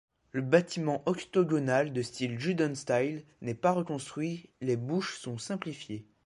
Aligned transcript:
Le 0.31 0.41
bâtiment 0.41 1.03
octogonal 1.05 1.93
de 1.93 2.01
style 2.01 2.39
Jugendstil 2.39 3.23
n'est 3.43 3.53
pas 3.53 3.69
reconstruit, 3.71 4.49
les 4.59 4.75
bouches 4.75 5.19
sont 5.19 5.37
simplifiées. 5.37 6.07